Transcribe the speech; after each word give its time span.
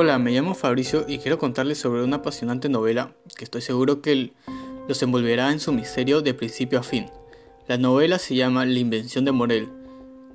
Hola, 0.00 0.16
me 0.20 0.30
llamo 0.30 0.54
Fabricio 0.54 1.06
y 1.08 1.18
quiero 1.18 1.38
contarles 1.38 1.78
sobre 1.78 2.04
una 2.04 2.18
apasionante 2.18 2.68
novela 2.68 3.16
que 3.36 3.42
estoy 3.42 3.62
seguro 3.62 4.00
que 4.00 4.32
los 4.86 5.02
envolverá 5.02 5.50
en 5.50 5.58
su 5.58 5.72
misterio 5.72 6.22
de 6.22 6.34
principio 6.34 6.78
a 6.78 6.84
fin. 6.84 7.06
La 7.66 7.78
novela 7.78 8.20
se 8.20 8.36
llama 8.36 8.64
La 8.64 8.78
invención 8.78 9.24
de 9.24 9.32
Morel, 9.32 9.68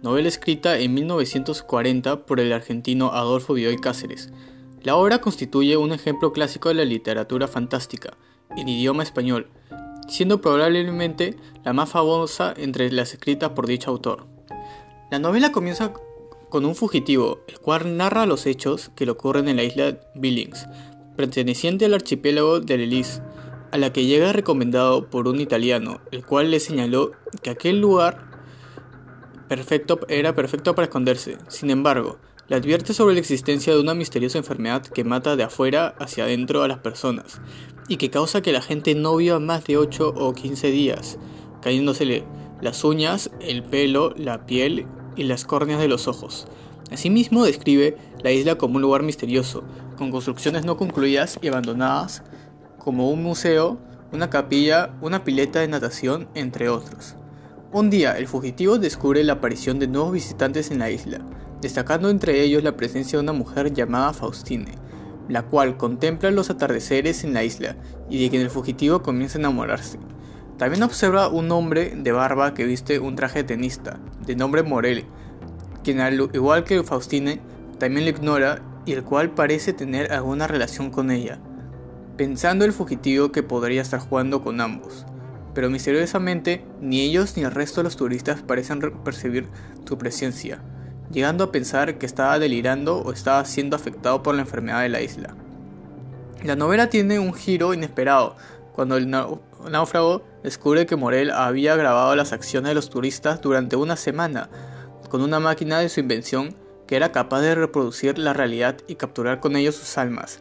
novela 0.01 0.27
escrita 0.27 0.77
en 0.77 0.93
1940 0.93 2.25
por 2.25 2.41
el 2.41 2.51
argentino 2.51 3.13
Adolfo 3.13 3.53
Bioy 3.53 3.77
Cáceres. 3.77 4.33
La 4.81 4.97
obra 4.97 5.21
constituye 5.21 5.77
un 5.77 5.93
ejemplo 5.93 6.33
clásico 6.33 6.67
de 6.67 6.75
la 6.75 6.83
literatura 6.83 7.47
fantástica, 7.47 8.17
en 8.57 8.67
idioma 8.67 9.03
español, 9.03 9.47
siendo 10.09 10.41
probablemente 10.41 11.37
la 11.63 11.71
más 11.71 11.89
famosa 11.89 12.53
entre 12.57 12.91
las 12.91 13.13
escritas 13.13 13.51
por 13.51 13.65
dicho 13.65 13.91
autor. 13.91 14.25
La 15.09 15.19
novela 15.19 15.53
comienza 15.53 15.93
con 16.53 16.65
un 16.65 16.75
fugitivo, 16.75 17.43
el 17.47 17.57
cual 17.57 17.97
narra 17.97 18.27
los 18.27 18.45
hechos 18.45 18.91
que 18.95 19.07
le 19.07 19.11
ocurren 19.13 19.47
en 19.47 19.55
la 19.55 19.63
isla 19.63 19.97
Billings, 20.13 20.67
perteneciente 21.17 21.85
al 21.85 21.95
archipiélago 21.95 22.59
de 22.59 22.77
Lelis, 22.77 23.23
a 23.71 23.79
la 23.79 23.91
que 23.91 24.05
llega 24.05 24.33
recomendado 24.33 25.09
por 25.09 25.27
un 25.27 25.41
italiano, 25.41 25.99
el 26.11 26.23
cual 26.23 26.51
le 26.51 26.59
señaló 26.59 27.13
que 27.41 27.49
aquel 27.49 27.81
lugar 27.81 28.29
era 30.09 30.35
perfecto 30.35 30.75
para 30.75 30.85
esconderse. 30.85 31.39
Sin 31.47 31.71
embargo, 31.71 32.19
le 32.47 32.55
advierte 32.55 32.93
sobre 32.93 33.15
la 33.15 33.21
existencia 33.21 33.73
de 33.73 33.79
una 33.79 33.95
misteriosa 33.95 34.37
enfermedad 34.37 34.83
que 34.83 35.03
mata 35.03 35.35
de 35.35 35.41
afuera 35.41 35.95
hacia 35.97 36.25
adentro 36.25 36.61
a 36.61 36.67
las 36.67 36.77
personas 36.77 37.41
y 37.87 37.97
que 37.97 38.11
causa 38.11 38.43
que 38.43 38.51
la 38.51 38.61
gente 38.61 38.93
no 38.93 39.15
viva 39.15 39.39
más 39.39 39.65
de 39.65 39.77
8 39.77 40.13
o 40.15 40.33
15 40.35 40.69
días, 40.69 41.17
cayéndosele 41.63 42.25
las 42.61 42.83
uñas, 42.83 43.31
el 43.41 43.63
pelo, 43.63 44.13
la 44.17 44.45
piel 44.45 44.85
y 45.15 45.23
las 45.23 45.45
córneas 45.45 45.79
de 45.79 45.87
los 45.87 46.07
ojos. 46.07 46.47
Asimismo 46.91 47.45
describe 47.45 47.97
la 48.21 48.31
isla 48.31 48.55
como 48.55 48.75
un 48.75 48.81
lugar 48.81 49.03
misterioso, 49.03 49.63
con 49.97 50.11
construcciones 50.11 50.65
no 50.65 50.77
concluidas 50.77 51.39
y 51.41 51.47
abandonadas, 51.47 52.23
como 52.77 53.09
un 53.09 53.23
museo, 53.23 53.79
una 54.11 54.29
capilla, 54.29 54.93
una 55.01 55.23
pileta 55.23 55.59
de 55.59 55.67
natación, 55.67 56.27
entre 56.35 56.69
otros. 56.69 57.15
Un 57.71 57.89
día, 57.89 58.17
el 58.17 58.27
fugitivo 58.27 58.77
descubre 58.77 59.23
la 59.23 59.33
aparición 59.33 59.79
de 59.79 59.87
nuevos 59.87 60.11
visitantes 60.11 60.69
en 60.69 60.77
la 60.79 60.91
isla, 60.91 61.19
destacando 61.61 62.09
entre 62.09 62.41
ellos 62.41 62.63
la 62.63 62.77
presencia 62.77 63.17
de 63.17 63.23
una 63.23 63.33
mujer 63.33 63.73
llamada 63.73 64.13
Faustine, 64.13 64.77
la 65.27 65.43
cual 65.43 65.77
contempla 65.77 66.29
los 66.29 66.49
atardeceres 66.49 67.23
en 67.23 67.33
la 67.33 67.43
isla 67.43 67.75
y 68.09 68.21
de 68.21 68.29
quien 68.29 68.43
el 68.43 68.51
fugitivo 68.51 69.01
comienza 69.01 69.37
a 69.37 69.41
enamorarse. 69.41 69.97
También 70.57 70.83
observa 70.83 71.29
un 71.29 71.51
hombre 71.51 71.93
de 71.95 72.11
barba 72.11 72.53
que 72.53 72.65
viste 72.65 72.99
un 72.99 73.15
traje 73.15 73.43
tenista, 73.43 73.99
de 74.25 74.35
nombre 74.35 74.63
Morel, 74.63 75.05
quien 75.83 75.99
al 75.99 76.29
igual 76.33 76.63
que 76.63 76.83
Faustine 76.83 77.41
también 77.79 78.05
lo 78.05 78.11
ignora 78.11 78.61
y 78.85 78.93
el 78.93 79.03
cual 79.03 79.31
parece 79.31 79.73
tener 79.73 80.11
alguna 80.13 80.47
relación 80.47 80.91
con 80.91 81.11
ella, 81.11 81.39
pensando 82.17 82.65
el 82.65 82.73
fugitivo 82.73 83.31
que 83.31 83.43
podría 83.43 83.81
estar 83.81 83.99
jugando 83.99 84.43
con 84.43 84.61
ambos. 84.61 85.05
Pero 85.53 85.69
misteriosamente 85.69 86.65
ni 86.81 87.01
ellos 87.01 87.35
ni 87.37 87.43
el 87.43 87.51
resto 87.51 87.81
de 87.81 87.85
los 87.85 87.97
turistas 87.97 88.41
parecen 88.41 88.79
percibir 89.03 89.47
su 89.85 89.97
presencia, 89.97 90.61
llegando 91.11 91.43
a 91.43 91.51
pensar 91.51 91.97
que 91.97 92.05
estaba 92.05 92.39
delirando 92.39 92.99
o 92.99 93.11
estaba 93.11 93.45
siendo 93.45 93.75
afectado 93.75 94.23
por 94.23 94.35
la 94.35 94.41
enfermedad 94.41 94.81
de 94.81 94.89
la 94.89 95.01
isla. 95.01 95.35
La 96.43 96.55
novela 96.55 96.89
tiene 96.89 97.19
un 97.19 97.33
giro 97.33 97.73
inesperado 97.73 98.35
cuando 98.73 98.97
el 98.97 99.09
náufrago 99.09 100.23
descubre 100.43 100.85
que 100.85 100.95
Morel 100.95 101.31
había 101.31 101.75
grabado 101.75 102.15
las 102.15 102.33
acciones 102.33 102.69
de 102.69 102.75
los 102.75 102.89
turistas 102.89 103.41
durante 103.41 103.75
una 103.75 103.95
semana 103.95 104.49
con 105.09 105.21
una 105.21 105.39
máquina 105.39 105.79
de 105.79 105.89
su 105.89 105.99
invención 105.99 106.55
que 106.87 106.95
era 106.95 107.11
capaz 107.11 107.41
de 107.41 107.55
reproducir 107.55 108.17
la 108.17 108.33
realidad 108.33 108.77
y 108.87 108.95
capturar 108.95 109.39
con 109.39 109.55
ellos 109.55 109.75
sus 109.75 109.97
almas, 109.97 110.39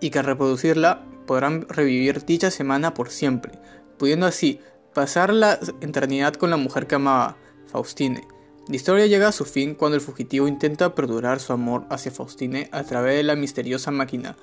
y 0.00 0.10
que 0.10 0.18
al 0.18 0.24
reproducirla 0.24 1.04
podrán 1.26 1.66
revivir 1.68 2.24
dicha 2.24 2.50
semana 2.50 2.94
por 2.94 3.10
siempre, 3.10 3.52
pudiendo 3.98 4.26
así 4.26 4.60
pasar 4.94 5.32
la 5.32 5.58
eternidad 5.80 6.34
con 6.34 6.50
la 6.50 6.56
mujer 6.56 6.86
que 6.86 6.96
amaba, 6.96 7.36
Faustine. 7.66 8.26
La 8.68 8.76
historia 8.76 9.06
llega 9.06 9.28
a 9.28 9.32
su 9.32 9.44
fin 9.44 9.74
cuando 9.74 9.96
el 9.96 10.02
fugitivo 10.02 10.46
intenta 10.46 10.94
perdurar 10.94 11.40
su 11.40 11.52
amor 11.52 11.84
hacia 11.90 12.12
Faustine 12.12 12.68
a 12.70 12.84
través 12.84 13.16
de 13.16 13.22
la 13.24 13.34
misteriosa 13.34 13.90
máquina, 13.90 14.36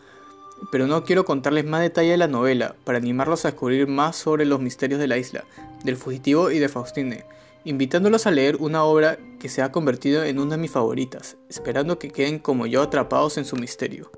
pero 0.72 0.88
no 0.88 1.04
quiero 1.04 1.26
contarles 1.26 1.66
más 1.66 1.82
detalle 1.82 2.12
de 2.12 2.18
la 2.18 2.28
novela 2.28 2.76
para 2.84 2.98
animarlos 2.98 3.46
a 3.46 3.50
descubrir 3.50 3.88
más 3.88 4.16
sobre 4.16 4.46
los 4.46 4.60
misterios 4.60 5.00
de 5.00 5.08
la 5.08 5.18
isla, 5.18 5.44
del 5.84 5.98
fugitivo 5.98 6.52
y 6.52 6.60
de 6.60 6.70
Faustine, 6.70 7.26
invitándolos 7.64 8.28
a 8.28 8.32
leer 8.32 8.58
una 8.58 8.84
obra 8.84 9.18
que 9.40 9.50
se 9.50 9.62
ha 9.62 9.72
convertido 9.72 10.24
en 10.24 10.40
una 10.40 10.56
de 10.56 10.62
mis 10.62 10.72
favoritas, 10.72 11.38
esperando 11.50 12.00
que 12.00 12.10
queden 12.10 12.40
como 12.40 12.66
yo 12.66 12.82
atrapados 12.82 13.38
en 13.38 13.46
su 13.46 13.56
misterio. 13.56 14.12